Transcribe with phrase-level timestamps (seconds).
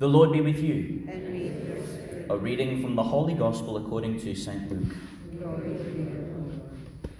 [0.00, 1.06] The Lord be with you.
[1.08, 2.26] and with your spirit.
[2.30, 4.70] A reading from the Holy Gospel according to St.
[4.70, 4.96] Luke.
[5.32, 6.62] To.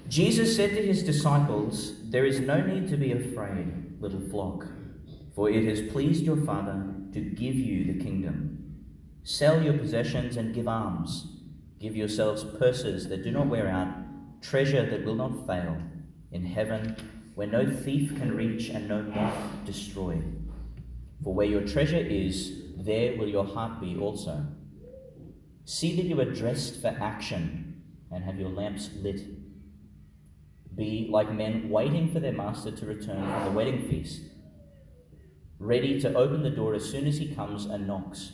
[0.09, 4.67] Jesus said to his disciples, There is no need to be afraid, little flock,
[5.35, 8.87] for it has pleased your Father to give you the kingdom.
[9.25, 11.27] Sell your possessions and give alms.
[11.81, 13.89] Give yourselves purses that do not wear out,
[14.41, 15.77] treasure that will not fail,
[16.33, 16.97] in heaven
[17.35, 19.37] where no thief can reach and no moth
[19.67, 20.23] destroy.
[21.23, 24.47] For where your treasure is, there will your heart be also.
[25.67, 29.21] See that you are dressed for action and have your lamps lit.
[30.75, 34.23] Be like men waiting for their master to return from the wedding feast,
[35.59, 38.33] ready to open the door as soon as he comes and knocks.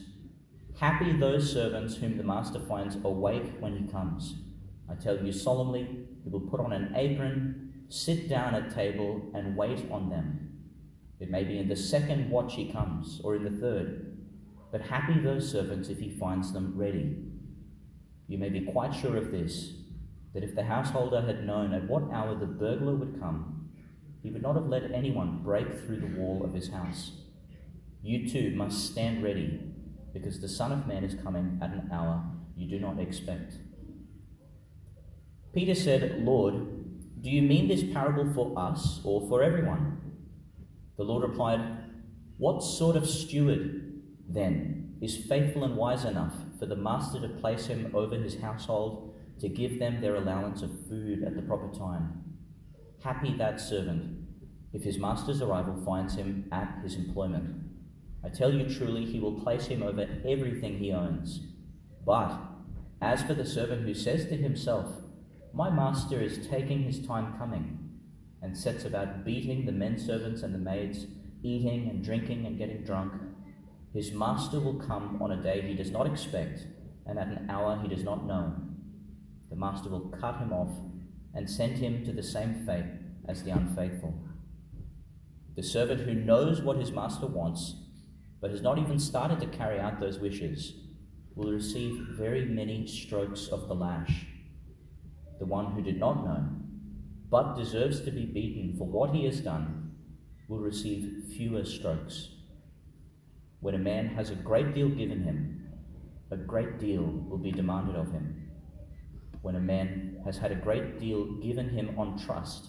[0.78, 4.34] Happy those servants whom the master finds awake when he comes.
[4.88, 9.56] I tell you solemnly, he will put on an apron, sit down at table, and
[9.56, 10.52] wait on them.
[11.18, 14.15] It may be in the second watch he comes, or in the third.
[14.72, 17.16] But happy those servants if he finds them ready.
[18.28, 19.72] You may be quite sure of this
[20.34, 23.70] that if the householder had known at what hour the burglar would come,
[24.22, 27.12] he would not have let anyone break through the wall of his house.
[28.02, 29.60] You too must stand ready,
[30.12, 32.22] because the Son of Man is coming at an hour
[32.56, 33.54] you do not expect.
[35.54, 36.54] Peter said, Lord,
[37.22, 40.00] do you mean this parable for us or for everyone?
[40.96, 41.60] The Lord replied,
[42.36, 43.85] What sort of steward,
[44.28, 49.14] then, is faithful and wise enough for the master to place him over his household
[49.40, 52.24] to give them their allowance of food at the proper time?
[53.02, 54.26] Happy that servant
[54.72, 57.62] if his master's arrival finds him at his employment.
[58.24, 61.40] I tell you truly, he will place him over everything he owns.
[62.04, 62.36] But
[63.00, 64.86] as for the servant who says to himself,
[65.52, 67.78] My master is taking his time coming,
[68.42, 71.06] and sets about beating the men servants and the maids,
[71.42, 73.12] eating and drinking and getting drunk,
[73.96, 76.66] his master will come on a day he does not expect,
[77.06, 78.54] and at an hour he does not know.
[79.48, 80.76] The master will cut him off
[81.34, 82.84] and send him to the same fate
[83.26, 84.14] as the unfaithful.
[85.54, 87.74] The servant who knows what his master wants,
[88.38, 90.74] but has not even started to carry out those wishes,
[91.34, 94.26] will receive very many strokes of the lash.
[95.38, 96.44] The one who did not know,
[97.30, 99.96] but deserves to be beaten for what he has done,
[100.48, 102.35] will receive fewer strokes.
[103.60, 105.68] When a man has a great deal given him,
[106.30, 108.50] a great deal will be demanded of him.
[109.42, 112.66] When a man has had a great deal given him on trust,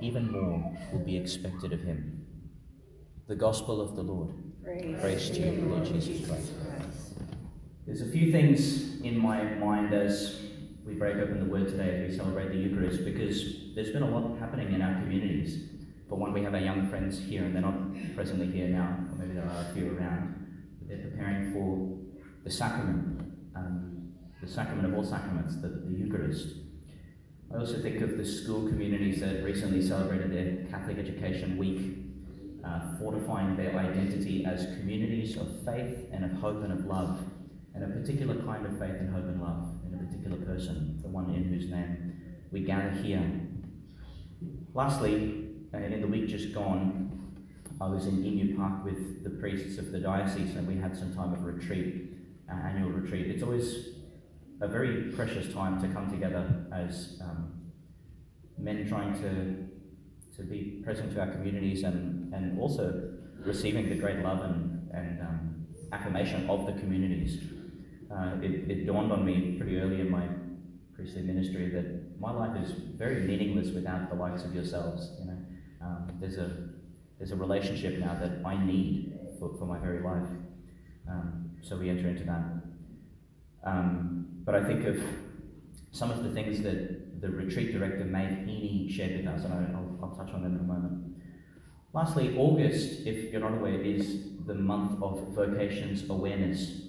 [0.00, 2.26] even more will be expected of him.
[3.28, 4.34] The Gospel of the Lord.
[4.62, 6.52] Praise, Praise to you, Lord Jesus Christ.
[7.86, 10.40] There's a few things in my mind as
[10.84, 14.10] we break open the Word today as we celebrate the Eucharist because there's been a
[14.10, 15.68] lot happening in our communities.
[16.08, 19.16] For one, we have our young friends here, and they're not presently here now, or
[19.18, 20.34] maybe there are a few around,
[20.78, 21.98] but they're preparing for
[22.44, 26.54] the sacrament, um, the sacrament of all sacraments, the, the Eucharist.
[27.52, 31.98] I also think of the school communities that recently celebrated their Catholic Education Week,
[32.64, 37.18] uh, fortifying their identity as communities of faith and of hope and of love,
[37.74, 41.08] and a particular kind of faith and hope and love in a particular person, the
[41.08, 42.14] one in whose name
[42.52, 43.28] we gather here.
[44.72, 45.45] Lastly,
[45.76, 47.34] uh, in the week just gone,
[47.80, 51.14] I was in Emu Park with the priests of the diocese, and we had some
[51.14, 52.12] time of retreat,
[52.50, 53.26] uh, annual retreat.
[53.26, 53.88] It's always
[54.60, 57.52] a very precious time to come together as um,
[58.58, 59.66] men trying to
[60.36, 65.20] to be present to our communities and, and also receiving the great love and, and
[65.22, 67.40] um, affirmation of the communities.
[68.12, 70.28] Uh, it, it dawned on me pretty early in my
[70.94, 75.10] priestly ministry that my life is very meaningless without the likes of yourselves.
[75.20, 75.38] You know,
[75.82, 76.68] um, there's a
[77.18, 80.28] there's a relationship now that I need for, for my very life.
[81.08, 82.44] Um, so we enter into that.
[83.64, 85.00] Um, but I think of
[85.90, 89.80] some of the things that the retreat director, Maeve Heaney, shared with us, and I,
[89.80, 91.16] will I'll touch on them in a moment.
[91.92, 96.82] Lastly, August, if you're not aware, is the month of vocations awareness.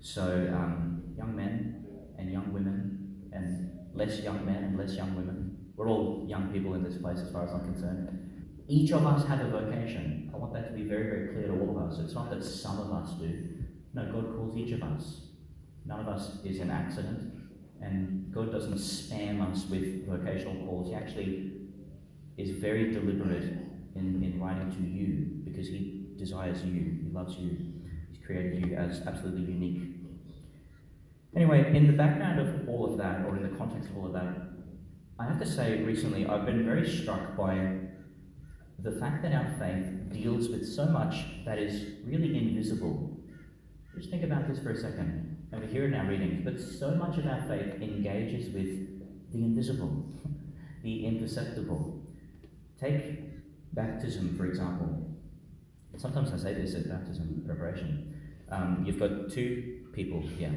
[0.00, 0.22] So,
[0.54, 1.84] um, young men
[2.18, 5.47] and young women, and less young men and less young women,
[5.78, 8.64] we're all young people in this place as far as I'm concerned.
[8.66, 10.30] Each of us have a vocation.
[10.34, 12.00] I want that to be very, very clear to all of us.
[12.00, 13.48] It's not that some of us do.
[13.94, 15.20] No, God calls each of us.
[15.86, 17.32] None of us is an accident,
[17.80, 20.88] and God doesn't spam us with vocational calls.
[20.88, 21.52] He actually
[22.36, 23.44] is very deliberate
[23.94, 27.56] in, in writing to you because He desires you, He loves you,
[28.10, 29.94] He's created you as absolutely unique.
[31.36, 34.12] Anyway, in the background of all of that, or in the context of all of
[34.12, 34.57] that,
[35.20, 37.78] I have to say recently I've been very struck by
[38.78, 43.18] the fact that our faith deals with so much that is really invisible
[43.96, 45.36] Just think about this for a second.
[45.72, 50.04] Hear it in our readings, but so much of our faith engages with the invisible,
[50.84, 52.00] the imperceptible.
[52.80, 55.04] Take baptism, for example.
[55.96, 58.14] Sometimes I say this at baptism preparation.
[58.50, 60.54] Um, you've got two people here,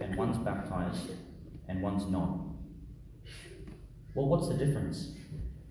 [0.00, 1.12] and one's baptized
[1.68, 2.47] and one's not.
[4.18, 5.12] Well, what's the difference?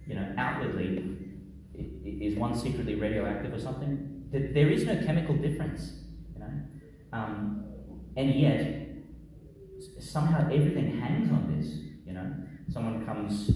[0.07, 1.17] You know, outwardly,
[2.05, 4.23] is one secretly radioactive or something?
[4.31, 5.91] There is no chemical difference,
[6.33, 6.51] you know.
[7.11, 7.65] Um,
[8.15, 8.87] and yet,
[9.99, 12.33] somehow everything hangs on this, you know.
[12.71, 13.51] Someone comes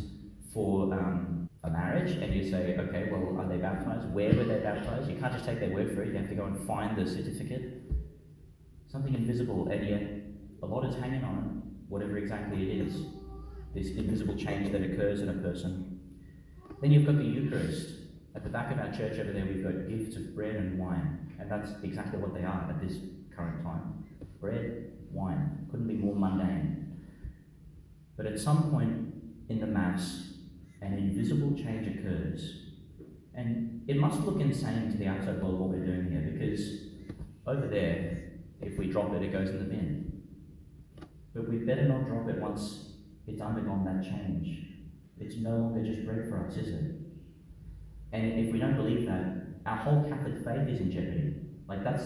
[0.54, 4.10] for um, a marriage and you say, okay, well, are they baptized?
[4.14, 5.10] Where were they baptized?
[5.10, 7.10] You can't just take their word for it, you have to go and find the
[7.10, 7.82] certificate.
[8.90, 10.02] Something invisible, and yet
[10.62, 13.06] a lot is hanging on it, whatever exactly it is.
[13.74, 16.00] This invisible change that occurs in a person.
[16.82, 17.98] Then you've got the Eucharist.
[18.36, 21.36] At the back of our church over there, we've got gifts of bread and wine,
[21.40, 22.98] and that's exactly what they are at this
[23.36, 24.02] current time
[24.42, 25.68] bread, wine.
[25.70, 26.98] Couldn't be more mundane.
[28.18, 29.14] But at some point
[29.50, 30.34] in the Mass,
[30.82, 32.58] an invisible change occurs.
[33.36, 36.62] And it must look insane to the outside world what we're doing here because
[37.48, 38.32] over there,
[38.62, 40.24] if we drop it, it goes in the bin.
[41.34, 42.91] But we'd better not drop it once
[43.28, 44.68] it's undergone that change.
[45.20, 46.96] It's no longer just bread for us, is it?
[48.12, 51.36] And if we don't believe that, our whole Catholic faith is in jeopardy.
[51.68, 52.04] Like that's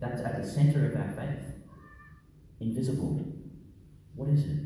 [0.00, 1.44] that's at the center of our faith.
[2.60, 3.24] Invisible.
[4.14, 4.58] What is it?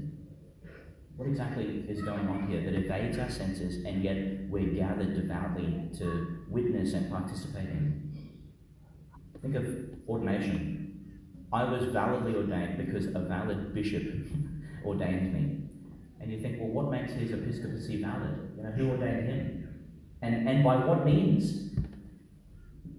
[1.16, 5.90] What exactly is going on here that evades our senses and yet we're gathered devoutly
[5.98, 8.30] to witness and participate in?
[9.42, 9.66] Think of
[10.08, 10.78] ordination.
[11.52, 14.02] I was validly ordained because a valid bishop
[14.84, 15.67] ordained me.
[16.20, 18.52] And you think, well, what makes his episcopacy valid?
[18.56, 19.68] You know, who ordained him?
[20.22, 21.70] And, and by what means?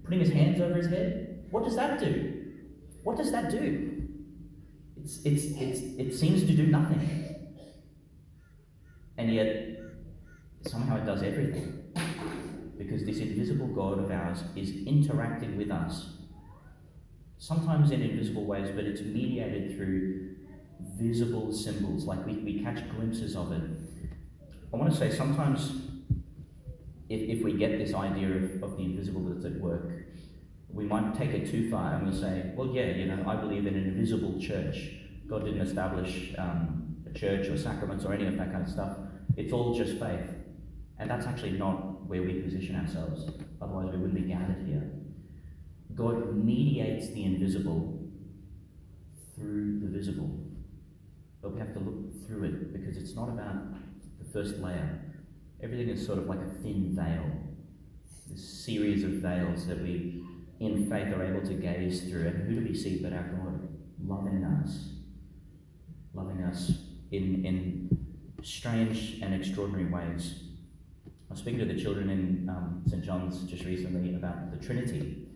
[0.04, 1.44] Putting his hands over his head?
[1.50, 2.52] What does that do?
[3.02, 4.08] What does that do?
[4.96, 7.36] It's, it's, it's, it seems to do nothing.
[9.16, 9.78] And yet,
[10.66, 11.84] somehow it does everything.
[12.78, 16.16] Because this invisible God of ours is interacting with us,
[17.38, 20.29] sometimes in invisible ways, but it's mediated through
[20.96, 23.62] visible symbols, like we, we catch glimpses of it.
[24.72, 25.72] I want to say sometimes
[27.08, 30.06] if, if we get this idea of, of the invisible that's at work,
[30.72, 33.66] we might take it too far and we say, well, yeah, you know, I believe
[33.66, 34.92] in an invisible church.
[35.28, 38.96] God didn't establish um, a church or sacraments or any of that kind of stuff.
[39.36, 40.30] It's all just faith.
[40.98, 43.28] And that's actually not where we position ourselves.
[43.60, 44.90] Otherwise, we wouldn't be gathered here.
[45.94, 47.98] God mediates the invisible
[49.34, 50.30] through the visible.
[51.42, 53.74] But we have to look through it because it's not about
[54.18, 55.00] the first layer.
[55.62, 57.30] Everything is sort of like a thin veil,
[58.28, 60.24] this series of veils that we,
[60.60, 62.26] in faith, are able to gaze through.
[62.26, 63.68] And who do we see but our God
[64.04, 64.90] loving us?
[66.14, 66.72] Loving us
[67.10, 67.98] in, in
[68.42, 70.44] strange and extraordinary ways.
[71.30, 73.04] I was speaking to the children in um, St.
[73.04, 75.28] John's just recently about the Trinity.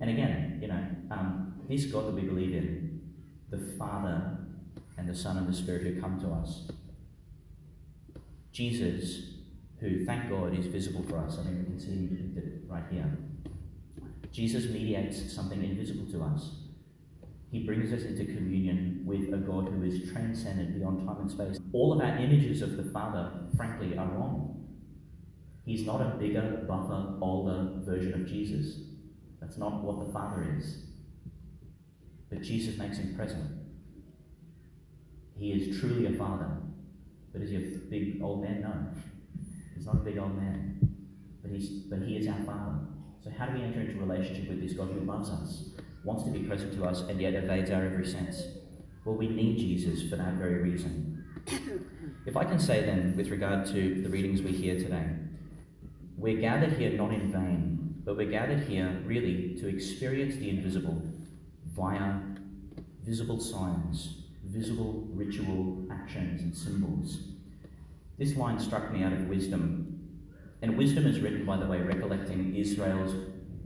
[0.00, 3.00] And again, you know, um, this God that we believe in,
[3.50, 4.38] the Father
[4.96, 6.68] and the Son and the Spirit who come to us.
[8.52, 9.34] Jesus,
[9.80, 11.38] who, thank God, is visible for us.
[11.38, 13.18] I mean, we can see it right here.
[14.30, 16.50] Jesus mediates something invisible to us.
[17.50, 21.58] He brings us into communion with a God who is transcendent beyond time and space.
[21.72, 24.66] All of our images of the Father, frankly, are wrong.
[25.64, 28.80] He's not a bigger, buffer, older version of Jesus.
[29.40, 30.84] That's not what the Father is.
[32.28, 33.63] But Jesus makes him present.
[35.36, 36.48] He is truly a father.
[37.32, 38.62] But is he a big old man?
[38.62, 38.72] No.
[39.74, 40.78] He's not a big old man.
[41.42, 42.78] But, he's, but he is our father.
[43.22, 45.70] So how do we enter into relationship with this God who loves us,
[46.04, 48.42] wants to be present to us, and yet evades our every sense?
[49.04, 51.24] Well, we need Jesus for that very reason.
[52.26, 55.04] If I can say then, with regard to the readings we hear today,
[56.16, 61.02] we're gathered here not in vain, but we're gathered here really to experience the invisible
[61.76, 62.14] via
[63.02, 67.18] visible signs, visible ritual actions and symbols.
[68.18, 69.90] This line struck me out of wisdom.
[70.62, 73.14] And wisdom is written, by the way, recollecting Israel's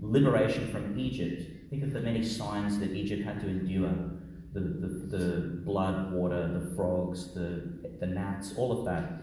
[0.01, 1.71] liberation from Egypt.
[1.71, 3.93] Think of the many signs that Egypt had to endure
[4.53, 7.63] the, the, the blood, water, the frogs, the,
[8.01, 9.23] the gnats, all of that.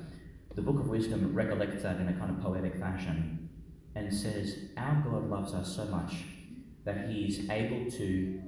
[0.55, 3.49] The book of wisdom recollects that in a kind of poetic fashion
[3.95, 6.13] and says, Our God loves us so much
[6.85, 8.41] that He's able to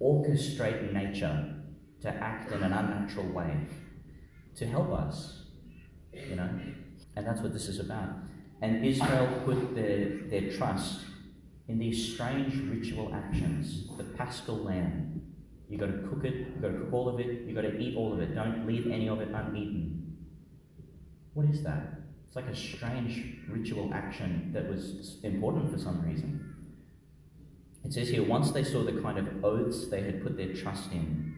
[0.00, 1.55] orchestrate nature
[2.06, 3.52] to act in an unnatural way
[4.56, 5.42] to help us,
[6.12, 6.48] you know?
[7.16, 8.10] And that's what this is about.
[8.62, 11.00] And Israel put their, their trust
[11.68, 15.20] in these strange ritual actions, the paschal lamb.
[15.68, 17.76] You've got to cook it, you've got to cook all of it, you've got to
[17.76, 18.34] eat all of it.
[18.34, 20.16] Don't leave any of it uneaten.
[21.34, 22.00] What is that?
[22.26, 26.54] It's like a strange ritual action that was important for some reason.
[27.84, 30.92] It says here, once they saw the kind of oaths they had put their trust
[30.92, 31.34] in,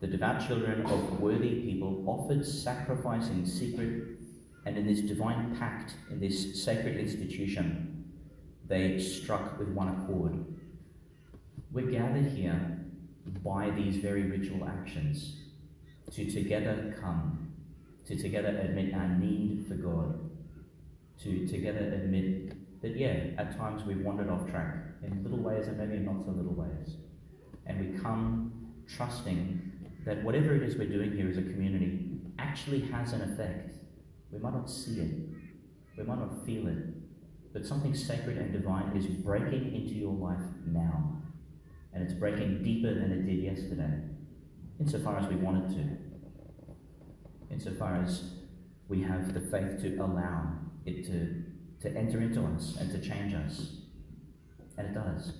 [0.00, 4.18] the devout children of worthy people offered sacrifice in secret
[4.64, 8.04] and in this divine pact, in this sacred institution,
[8.66, 10.44] they struck with one accord.
[11.70, 12.78] We're gathered here
[13.44, 15.36] by these very ritual actions
[16.12, 17.52] to together come,
[18.06, 20.18] to together admit our need for God,
[21.22, 25.76] to together admit that, yeah, at times we've wandered off track in little ways and
[25.76, 26.96] maybe not so little ways.
[27.66, 28.52] And we come
[28.88, 29.69] trusting
[30.04, 33.76] that whatever it is we're doing here as a community actually has an effect.
[34.30, 35.14] We might not see it,
[35.98, 36.78] we might not feel it,
[37.52, 41.16] but something sacred and divine is breaking into your life now.
[41.92, 44.00] And it's breaking deeper than it did yesterday,
[44.78, 45.96] insofar as we want it to.
[47.52, 48.34] Insofar as
[48.88, 50.52] we have the faith to allow
[50.86, 51.42] it to,
[51.82, 53.78] to enter into us and to change us.
[54.78, 55.32] And it does.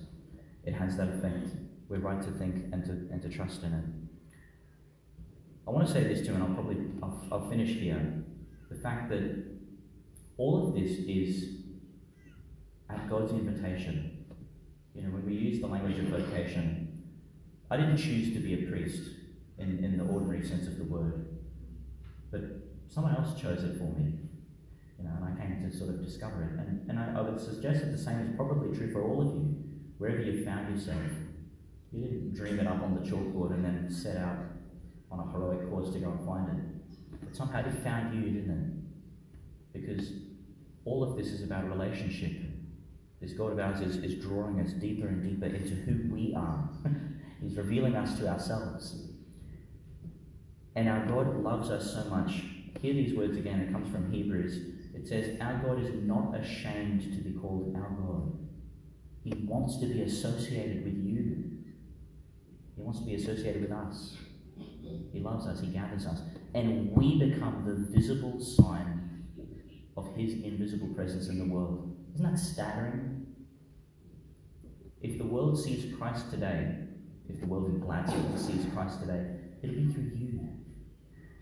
[0.65, 1.49] It has that effect.
[1.87, 4.00] We're right to think and to, and to trust in it.
[5.67, 8.23] I want to say this too, and I'll probably I'll, I'll finish here.
[8.69, 9.51] The fact that
[10.37, 11.61] all of this is
[12.89, 14.25] at God's invitation.
[14.95, 17.03] You know, when we use the language of vocation,
[17.69, 19.03] I didn't choose to be a priest
[19.57, 21.27] in, in the ordinary sense of the word,
[22.31, 22.41] but
[22.87, 24.13] someone else chose it for me.
[24.97, 26.59] You know, and I came to sort of discover it.
[26.59, 29.27] And, and I, I would suggest that the same is probably true for all of
[29.27, 29.55] you,
[29.97, 31.01] wherever you found yourself.
[31.91, 34.37] You didn't dream it up on the chalkboard and then set out
[35.11, 37.23] on a heroic course to go and find it.
[37.23, 38.51] But somehow it found you, didn't
[39.73, 39.81] it?
[39.81, 40.13] Because
[40.85, 42.31] all of this is about relationship.
[43.21, 46.69] This God of ours is, is drawing us deeper and deeper into who we are.
[47.41, 48.95] He's revealing us to ourselves.
[50.75, 52.43] And our God loves us so much.
[52.81, 53.59] Hear these words again.
[53.59, 54.57] It comes from Hebrews.
[54.95, 58.37] It says, Our God is not ashamed to be called our God.
[59.23, 61.43] He wants to be associated with you.
[62.75, 64.17] He wants to be associated with us.
[65.11, 66.21] He loves us, He gathers us.
[66.53, 69.25] And we become the visible sign
[69.97, 71.95] of His invisible presence in the world.
[72.15, 73.25] Isn't that staggering?
[75.01, 76.75] If the world sees Christ today,
[77.29, 79.25] if the world in Gladstone sees Christ today,
[79.63, 80.39] it'll be through you.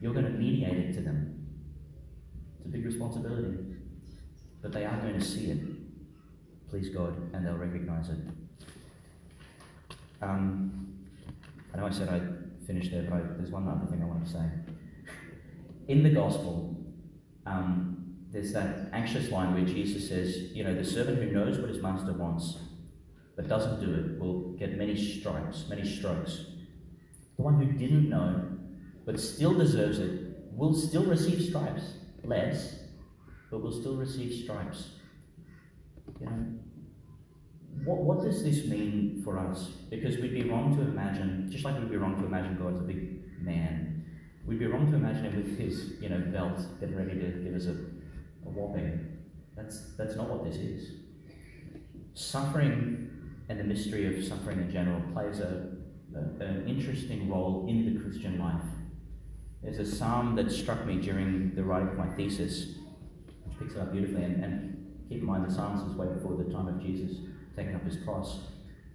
[0.01, 1.45] You're going to mediate it to them.
[2.57, 3.57] It's a big responsibility.
[4.61, 5.59] But they are going to see it.
[6.69, 8.17] Please God, and they'll recognize it.
[10.21, 10.95] Um,
[11.73, 12.38] I know I said I'd
[12.69, 14.45] finish there, but I, there's one other thing I want to say.
[15.87, 16.77] In the gospel,
[17.47, 21.69] um, there's that anxious line where Jesus says, you know, the servant who knows what
[21.69, 22.59] his master wants
[23.35, 26.45] but doesn't do it will get many stripes, many strokes.
[27.37, 28.45] The one who didn't know
[29.03, 30.11] but still deserves it
[30.51, 32.81] will still receive stripes, less,
[33.49, 34.89] but will still receive stripes.
[36.19, 36.45] You know,
[37.83, 39.69] what, what does this mean for us?
[39.89, 42.83] Because we'd be wrong to imagine, just like we'd be wrong to imagine God's a
[42.83, 44.05] big man,
[44.45, 47.53] we'd be wrong to imagine him with his, you know, belt getting ready to give
[47.55, 49.17] us a, a whopping.
[49.55, 50.91] That's, that's not what this is.
[52.13, 53.09] Suffering
[53.49, 55.69] and the mystery of suffering in general plays a,
[56.15, 58.61] a, an interesting role in the Christian life.
[59.63, 62.75] There's a psalm that struck me during the writing of my thesis,
[63.45, 64.23] which picks it up beautifully.
[64.23, 67.17] And, and keep in mind, the Psalms was way before the time of Jesus
[67.59, 68.39] taking up his cross.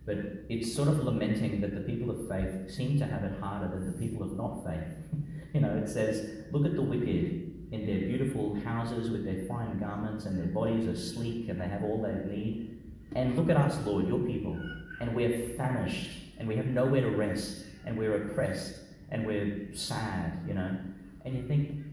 [0.06, 0.16] But
[0.48, 3.86] it's sort of lamenting that the people of faith seem to have it harder than
[3.86, 4.84] the people of not faith.
[5.54, 9.78] you know, it says, Look at the wicked in their beautiful houses with their fine
[9.78, 12.78] garments, and their bodies are sleek, and they have all they need.
[13.14, 14.56] And look at us, Lord, your people,
[15.00, 18.80] and we're famished, and we have nowhere to rest, and we're oppressed,
[19.10, 20.76] and we're sad, you know.
[21.24, 21.84] And you think,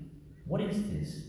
[0.45, 1.23] what is this?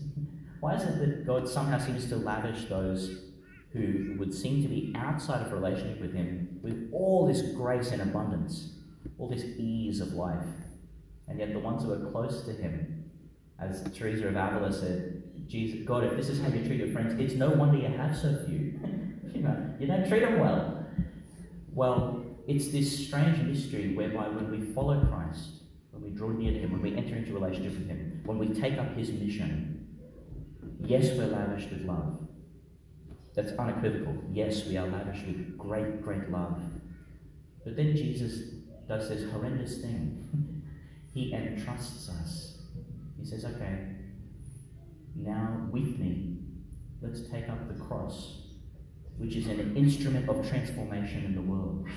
[0.59, 3.32] Why is it that God somehow seems to lavish those
[3.73, 8.01] who would seem to be outside of relationship with Him with all this grace and
[8.01, 8.73] abundance,
[9.17, 10.45] all this ease of life?
[11.27, 13.09] And yet the ones who are close to Him,
[13.59, 17.19] as Teresa of Avila said, Jesus, God, if this is how you treat your friends,
[17.19, 18.79] it's no wonder you have so few.
[19.33, 20.85] you know, you don't treat them well.
[21.73, 26.59] Well, it's this strange mystery whereby when we follow Christ, when we draw near to
[26.59, 29.87] Him, when we enter into relationship with Him, when we take up His mission,
[30.85, 32.22] yes, we're lavished with love.
[33.35, 34.15] That's unequivocal.
[34.31, 36.61] Yes, we are lavished with great, great love.
[37.63, 38.53] But then Jesus
[38.87, 40.63] does this horrendous thing.
[41.13, 42.57] he entrusts us.
[43.19, 43.95] He says, okay,
[45.15, 46.39] now with me,
[47.01, 48.41] let's take up the cross,
[49.17, 51.87] which is an instrument of transformation in the world.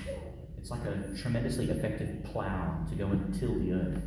[0.57, 4.03] It's like a tremendously effective plough to go and till the earth.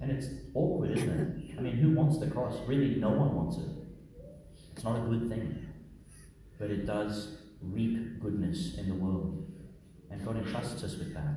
[0.00, 1.58] And it's awkward, isn't it?
[1.58, 2.56] I mean, who wants the cross?
[2.66, 3.68] Really, no one wants it.
[4.72, 5.66] It's not a good thing.
[6.60, 9.50] But it does reap goodness in the world.
[10.10, 11.36] And God entrusts us with that.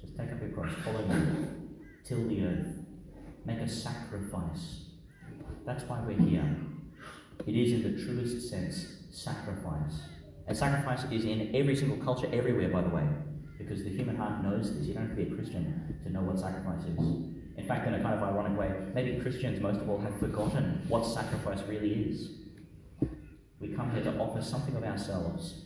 [0.00, 1.48] Just take up your cross, follow me,
[2.04, 2.66] till the earth,
[3.44, 4.84] make a sacrifice.
[5.66, 6.56] That's why we're here.
[7.46, 10.00] It is, in the truest sense, sacrifice.
[10.46, 13.06] And sacrifice is in every single culture, everywhere, by the way,
[13.58, 14.86] because the human heart knows this.
[14.86, 16.98] You don't have to be a Christian to know what sacrifice is.
[17.58, 20.80] In fact, in a kind of ironic way, maybe Christians, most of all, have forgotten
[20.88, 22.30] what sacrifice really is.
[23.60, 25.64] We come here to offer something of ourselves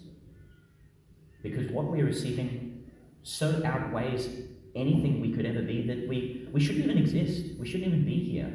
[1.42, 2.84] because what we're receiving
[3.22, 4.28] so outweighs
[4.74, 7.58] anything we could ever be that we, we shouldn't even exist.
[7.58, 8.52] We shouldn't even be here.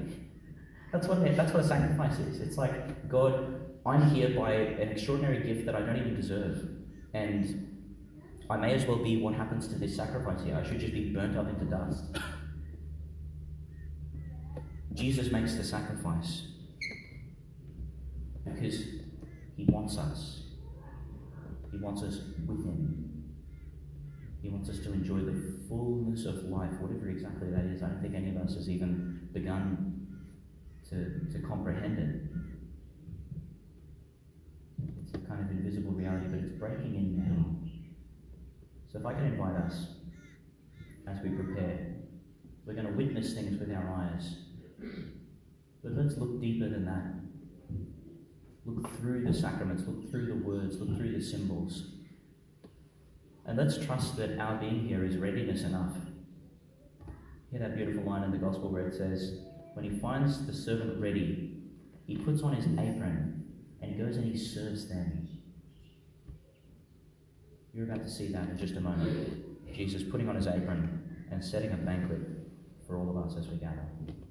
[0.92, 2.42] That's what, that's what a sacrifice is.
[2.42, 6.68] It's like, God, I'm here by an extraordinary gift that I don't even deserve.
[7.14, 7.78] And
[8.50, 10.56] I may as well be what happens to this sacrifice here.
[10.56, 12.04] I should just be burnt up into dust.
[14.94, 16.48] Jesus makes the sacrifice
[18.44, 18.84] because
[19.58, 20.44] he wants us.
[21.72, 23.24] He wants us with him.
[24.42, 27.82] He wants us to enjoy the fullness of life, whatever exactly that is.
[27.82, 30.08] I don't think any of us has even begun
[30.90, 32.22] to, to comprehend it.
[35.04, 37.46] It's a kind of invisible reality, but it's breaking in now.
[38.92, 39.88] So if I can invite us
[41.08, 41.96] as we prepare,
[42.66, 44.36] we're going to witness things with our eyes.
[45.84, 47.17] But let's look deeper than that.
[48.68, 51.86] Look through the sacraments, look through the words, look through the symbols.
[53.46, 55.96] And let's trust that our being here is readiness enough.
[57.50, 59.40] Hear that beautiful line in the Gospel where it says,
[59.74, 61.62] When he finds the servant ready,
[62.06, 63.46] he puts on his apron
[63.82, 65.30] and goes and he serves them.
[67.74, 69.74] You're about to see that in just a moment.
[69.74, 72.20] Jesus putting on his apron and setting a banquet